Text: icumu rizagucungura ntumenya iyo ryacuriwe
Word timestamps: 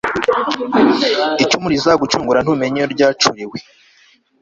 icumu 1.43 1.67
rizagucungura 1.73 2.39
ntumenya 2.43 2.77
iyo 2.79 2.87
ryacuriwe 2.93 3.57